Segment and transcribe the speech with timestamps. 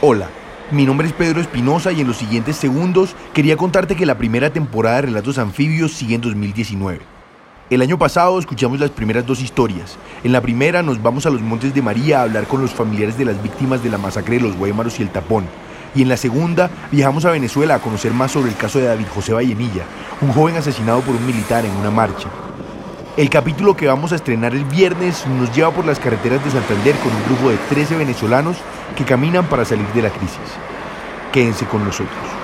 [0.00, 0.28] Hola,
[0.70, 4.48] mi nombre es Pedro Espinosa y en los siguientes segundos quería contarte que la primera
[4.52, 7.00] temporada de Relatos Anfibios sigue en 2019.
[7.68, 9.98] El año pasado escuchamos las primeras dos historias.
[10.22, 13.18] En la primera nos vamos a los Montes de María a hablar con los familiares
[13.18, 15.46] de las víctimas de la masacre de los Guaymaros y el Tapón.
[15.96, 19.06] Y en la segunda viajamos a Venezuela a conocer más sobre el caso de David
[19.12, 19.82] José Vallenilla,
[20.20, 22.28] un joven asesinado por un militar en una marcha.
[23.18, 26.94] El capítulo que vamos a estrenar el viernes nos lleva por las carreteras de Santander
[26.98, 28.58] con un grupo de 13 venezolanos
[28.96, 30.38] que caminan para salir de la crisis.
[31.32, 32.37] Quédense con nosotros.